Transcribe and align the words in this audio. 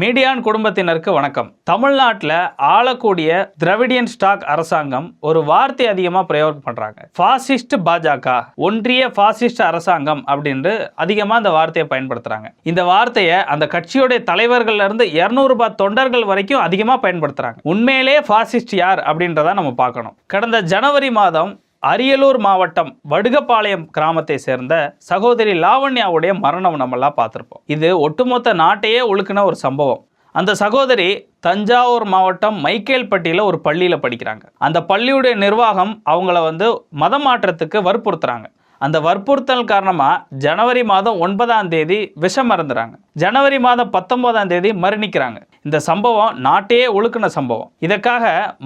மீடியான் 0.00 0.42
குடும்பத்தினருக்கு 0.46 1.10
வணக்கம். 1.12 1.48
தமிழ்நாட்டில் 1.70 2.34
ஆளக்கூடிய 2.74 3.30
திராவிடியன் 3.62 4.10
ஸ்டாக் 4.12 4.44
அரசாங்கம் 4.52 5.06
ஒரு 5.28 5.40
வார்த்தை 5.48 5.86
அதிகமாக 5.92 6.24
பிரயோகம் 6.28 6.62
பண்ணுறாங்க 6.66 7.00
ஃபாசிஸ்ட் 7.18 7.74
பாஜக 7.86 8.36
ஒன்றிய 8.68 9.08
ஃபாசிஸ்ட் 9.16 9.64
அரசாங்கம் 9.70 10.22
அப்படின்ட்டு 10.32 10.74
அதிகமாக 11.04 11.40
அந்த 11.40 11.52
வார்த்தையை 11.58 11.86
பயன்படுத்துகிறாங்க 11.92 12.48
இந்த 12.72 12.84
வார்த்தையை 12.92 13.38
அந்த 13.54 13.66
கட்சியுடைய 13.74 14.20
தலைவர்கள்லேருந்து 14.30 15.06
இரநூறுபா 15.20 15.68
தொண்டர்கள் 15.82 16.30
வரைக்கும் 16.32 16.64
அதிகமாக 16.68 17.02
பயன்படுத்துகிறாங்க 17.06 17.68
உண்மையிலே 17.72 18.18
ஃபாசிஸ்ட் 18.28 18.76
யார் 18.84 19.02
அப்படின்றத 19.10 19.54
நம்ம 19.60 19.72
பார்க்கணும். 19.84 20.16
கடந்த 20.34 20.60
ஜனவரி 20.74 21.10
மாதம் 21.20 21.52
அரியலூர் 21.82 22.38
மாவட்டம் 22.44 22.88
வடுகப்பாளையம் 23.10 23.84
கிராமத்தை 23.96 24.36
சேர்ந்த 24.44 24.74
சகோதரி 25.10 25.52
லாவண்யாவுடைய 25.64 26.32
மரணம் 26.44 26.78
நம்மெல்லாம் 26.80 27.16
பார்த்துருப்போம். 27.20 27.62
இது 27.74 27.88
ஒட்டுமொத்த 28.06 28.54
நாட்டையே 28.62 29.00
ஒழுக்கின 29.10 29.44
ஒரு 29.48 29.56
சம்பவம். 29.64 30.02
அந்த 30.34 30.52
சகோதரி 30.62 31.08
தஞ்சாவூர் 31.46 32.06
மாவட்டம் 32.14 32.56
மைக்கேல்பட்டியில் 32.64 33.46
ஒரு 33.48 33.58
பள்ளியில் 33.66 34.02
படிக்கிறாங்க. 34.04 34.44
அந்த 34.66 34.78
பள்ளியுடைய 34.90 35.34
நிர்வாகம் 35.44 35.92
அவங்கள 36.12 36.38
வந்து 36.50 36.68
மதம் 37.02 37.26
மாற்றத்துக்கு 37.28 37.80
வற்புறுத்துறாங்க. 37.88 38.48
அந்த 38.80 38.96
வற்புறுத்தல் 39.06 39.68
காரணமாக 39.70 40.18
ஜனவரி 40.44 40.82
மாதம் 40.90 41.16
ஒன்பதாம் 41.26 41.70
தேதி 41.72 41.96
விஷம் 42.24 42.50
மறந்துறாங்க 42.50 42.94
ஜனவரி 43.22 43.58
மாதம் 43.64 43.90
பத்தொன்பதாம் 43.96 44.50
தேதி 44.52 44.70
மரணிக்கிறாங்க. 44.84 45.38
இந்த 45.68 45.78
சம்பவம் 45.86 46.36
நாட்டையே 46.44 46.84
ஒழுக்கின 46.98 47.28
சம்பவம். 47.36 47.70
இதற்காக 47.86 48.24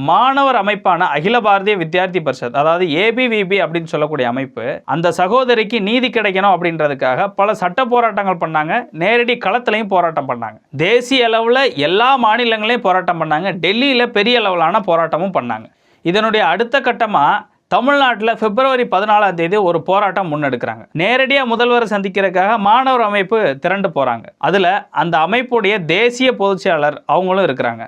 மாணவர் 0.08 0.58
அமைப்பான 0.60 1.06
அகில 1.14 1.36
பாரதிய 1.46 1.74
வித்யார்த்தி 1.82 2.20
பரிஷத் 2.26 2.58
அதாவது 2.60 2.84
ஏபிவிபி 3.04 3.56
அப்படின்னு 3.64 3.92
சொல்லக்கூடிய 3.92 4.26
அமைப்பு 4.32 4.64
அந்த 4.94 5.10
சகோதரிக்கு 5.20 5.78
நீதி 5.88 6.08
கிடைக்கணும் 6.08 6.54
அப்படின்றதுக்காக 6.56 7.26
பல 7.40 7.54
சட்ட 7.62 7.84
போராட்டங்கள் 7.92 8.42
பண்ணாங்க. 8.44 8.74
நேரடி 9.02 9.36
களத்திலையும் 9.46 9.92
போராட்டம் 9.94 10.28
பண்ணாங்க. 10.28 10.56
தேசிய 10.86 11.30
அளவில் 11.30 11.62
எல்லா 11.88 12.10
மாநிலங்களையும் 12.26 12.86
போராட்டம் 12.88 13.22
பண்ணாங்க. 13.22 13.50
டெல்லியில் 13.64 14.12
பெரிய 14.18 14.38
அளவிலான 14.42 14.82
போராட்டமும் 14.90 15.36
பண்ணாங்க. 15.38 15.66
இதனுடைய 16.10 16.42
அடுத்த 16.52 16.76
கட்டமாக 16.80 17.34
தமிழ்நாட்டில் 17.74 18.38
பிப்ரவரி 18.40 18.84
பதினாலாம் 18.94 19.36
தேதி 19.40 19.58
ஒரு 19.68 19.78
போராட்டம் 19.88 20.30
முன்னெடுக்கிறாங்க. 20.32 20.82
நேரடியாக 21.02 21.50
முதல்வரை 21.52 21.86
சந்திக்கிறதுக்காக 21.94 22.58
மாணவர் 22.68 23.04
அமைப்பு 23.10 23.38
திரண்டு 23.64 23.88
போகிறாங்க 23.96 24.26
அதில் 24.48 24.68
அந்த 25.02 25.14
அமைப்புடைய 25.26 25.74
தேசிய 25.94 26.30
பொதுச்செயலாளர் 26.40 26.98
அவங்களும் 27.14 27.46
இருக்கிறாங்க. 27.48 27.84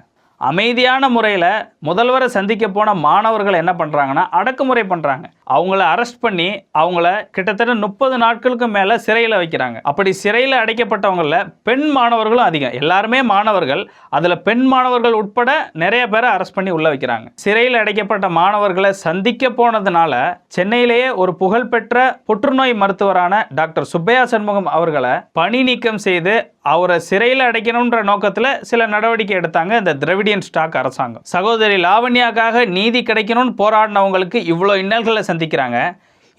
அமைதியான 0.51 1.09
முறையில் 1.09 1.51
முதல்வரை 1.89 2.27
சந்திக்க 2.35 2.65
போன 2.69 2.95
மாணவர்கள் 3.07 3.59
என்ன 3.61 3.73
பண்ணுறாங்கன்னா 3.79 4.25
அடக்குமுறை 4.39 4.83
பண்ணுறாங்க 4.93 5.27
அவங்கள 5.57 5.81
அரெஸ்ட் 5.93 6.21
பண்ணி 6.21 6.47
அவங்கள 6.81 7.07
கிட்டத்தட்ட 7.37 7.75
முப்பது 7.85 8.19
நாட்களுக்கு 8.19 8.67
மேலே 8.69 8.95
சிறையில் 9.07 9.37
வைக்கிறாங்க. 9.43 9.77
அப்படி 9.91 10.11
சிறையில் 10.23 10.57
அடைக்கப்பட்டவங்களில் 10.63 11.49
பெண் 11.69 11.87
மாணவர்களும் 11.97 12.47
அதிகம். 12.51 12.75
எல்லாருமே 12.81 13.21
மாணவர்கள். 13.33 13.83
அதில் 14.17 14.37
பெண் 14.49 14.65
மாணவர்கள் 14.73 15.19
உட்பட 15.21 15.51
நிறைய 15.83 16.05
பேரை 16.09 16.31
அரெஸ்ட் 16.35 16.57
பண்ணி 16.59 16.71
உள்ள 16.71 16.87
வைக்கிறாங்க. 16.95 17.27
சிறையில் 17.45 17.81
அடைக்கப்பட்ட 17.83 18.29
மாணவர்களை 18.41 18.93
சந்திக்க 19.07 19.51
போனதுனால 19.61 20.13
சென்னையிலேயே 20.57 21.09
ஒரு 21.23 21.35
புகழ்பெற்ற 21.43 21.97
புற்றுநோய் 22.31 22.75
மருத்துவரான 22.83 23.35
டாக்டர் 23.61 23.91
சுப்பையா 23.95 24.25
சண்முகம் 24.35 24.73
அவர்களை 24.77 25.15
பணி 25.41 25.63
நீக்கம் 25.71 26.05
செய்து 26.09 26.37
அவரை 26.73 26.97
சிறையில் 27.09 27.45
அடைக்கணுன்ற 27.47 27.99
நோக்கத்தில் 28.11 28.51
சில 28.69 28.87
நடவடிக்கை 28.95 29.35
எடுத்தாங்க 29.41 29.73
இந்த 29.81 29.93
திரவிடியன் 30.03 30.45
ஸ்டாக் 30.47 30.77
அரசாங்கம். 30.81 31.25
சகோதரி 31.35 31.77
லாவண்யாக்காக 31.87 32.65
நீதி 32.77 33.01
கிடைக்கணும்னு 33.11 33.55
போராடினவங்களுக்கு 33.63 34.41
இவ்வளோ 34.53 34.75
இன்னல்களை 34.83 35.23
சந்திக்கிறாங்க. 35.31 35.79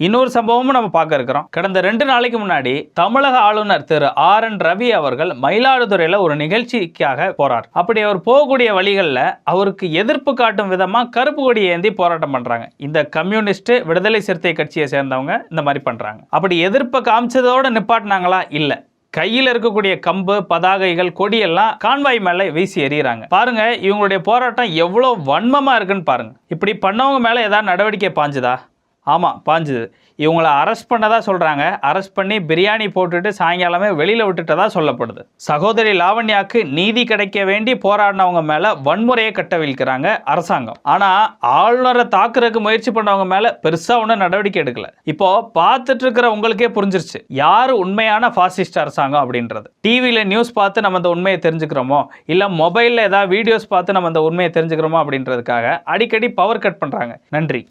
இன்னொரு 0.06 0.30
சம்பவமும் 0.36 0.76
நம்ம 0.78 0.90
பார்க்க 0.96 1.18
இருக்கிறோம். 1.18 1.46
கடந்த 1.56 1.82
ரெண்டு 1.86 2.06
நாளைக்கு 2.10 2.38
முன்னாடி 2.42 2.74
தமிழக 3.00 3.36
ஆளுநர் 3.50 3.86
திரு 3.92 4.08
ஆர் 4.30 4.46
என் 4.48 4.58
ரவி 4.68 4.90
அவர்கள் 4.98 5.32
மயிலாடுதுறையில் 5.44 6.18
ஒரு 6.24 6.34
நிகழ்ச்சிக்காக 6.42 7.28
போறார். 7.38 7.68
அப்படி 7.82 8.02
அவர் 8.08 8.20
போகக்கூடிய 8.28 8.72
வழிகளில் 8.80 9.22
அவருக்கு 9.54 9.88
எதிர்ப்பு 10.02 10.34
காட்டும் 10.42 10.74
விதமாக 10.74 11.12
கருப்பு 11.18 11.42
கொடி 11.46 11.64
ஏந்தி 11.76 11.92
போராட்டம் 12.02 12.36
பண்ணுறாங்க 12.38 12.68
இந்த 12.88 13.02
கம்யூனிஸ்ட் 13.18 13.74
விடுதலை 13.92 14.22
சிறுத்தை 14.28 14.54
கட்சியை 14.60 14.88
சேர்ந்தவங்க 14.96 15.38
இந்த 15.54 15.64
மாதிரி 15.68 15.84
பண்ணுறாங்க 15.88 16.22
அப்படி 16.38 16.58
எதிர்ப்பை 16.70 17.02
காமிச்சதோட 17.12 17.72
நிப்பாட்டினாங்களா? 17.78 18.42
இல்லை. 18.62 18.80
கையில் 19.18 19.50
இருக்கக்கூடிய 19.52 19.94
கம்பு 20.08 20.36
பதாகைகள் 20.52 21.12
கொடியெல்லாம் 21.20 21.76
கான்வாய் 21.84 22.20
மேலே 22.28 22.46
வீசி 22.56 22.78
எறிகிறாங்க 22.88 23.24
பாருங்க 23.36 23.64
இவங்களுடைய 23.88 24.20
போராட்டம் 24.30 24.72
எவ்வளோ 24.84 25.10
வன்மமாக 25.30 25.78
இருக்குன்னு 25.80 26.10
பாருங்க. 26.12 26.34
இப்படி 26.54 26.74
பண்ணவங்க 26.86 27.20
மேலே 27.28 27.46
ஏதாவது 27.50 27.70
நடவடிக்கை 27.72 28.12
பாஞ்சுதா? 28.20 28.56
ஆமாம் 29.14 29.42
பாஞ்சுது. 29.50 29.86
இவங்களை 30.20 30.52
அரெஸ்ட் 30.62 30.90
பண்ணதாக 30.92 31.22
சொல்கிறாங்க 31.28 31.64
அரெஸ்ட் 31.90 32.14
பண்ணி 32.14 32.36
பிரியாணி 32.40 32.88
போட்டுட்டு 32.96 33.32
சாயங்காலமே 33.40 33.96
வெளியில் 33.96 34.26
விட்டுட்டதாக 34.28 34.70
சொல்லப்படுது. 34.76 35.22
சகோதரி 35.48 35.92
லாவண்யாக்கு 36.02 36.60
நீதி 36.78 37.04
கிடைக்க 37.04 37.44
வேண்டி 37.44 37.74
போராடினவங்க 37.86 38.44
மேலே 38.52 38.70
வன்முறையை 38.88 39.32
கட்டவிழ்க்கிறாங்க 39.40 40.08
அரசாங்கம். 40.24 40.80
ஆனால் 40.82 41.38
ஆளுநரை 41.40 42.06
தாக்குறதுக்கு 42.18 42.60
முயற்சி 42.60 42.92
பண்ணவங்க 42.92 43.26
மேலே 43.26 43.52
பெருசாக 43.66 44.02
ஒன்றும் 44.04 44.24
நடவடிக்கை 44.26 44.64
எடுக்கல. 44.64 44.90
இப்போ 45.04 45.52
பார்த்துட்டு 45.60 46.02
இருக்கிற 46.02 46.32
உங்களுக்கே 46.32 46.70
புரிஞ்சிருச்சு. 46.80 47.22
யார் 47.28 47.74
உண்மையான 47.84 48.32
ஃபாசிஸ்ட் 48.38 48.82
அரசாங்கம் 48.86 49.24
அப்படின்றது? 49.26 49.68
டிவியில் 49.82 50.26
நியூஸ் 50.26 50.54
பார்த்து 50.54 50.82
நம்ம 50.82 50.98
அந்த 50.98 51.10
உண்மையை 51.10 51.40
தெரிஞ்சுக்கிறோமோ? 51.48 52.02
இல்லை 52.26 52.50
மொபைலில் 52.64 53.08
ஏதாவது 53.10 53.34
வீடியோஸ் 53.36 53.72
பார்த்து 53.76 53.94
நம்ம 53.94 54.08
அந்த 54.08 54.22
உண்மையை 54.22 54.52
தெரிஞ்சுக்கிறோமோ 54.60 55.00
அப்படின்றதுக்காக 55.04 55.82
அடிக்கடி 55.84 56.30
பவர் 56.32 56.66
கட் 56.66 56.82
பண்ணுறாங்க 56.84 57.16
நன்றி. 57.30 57.64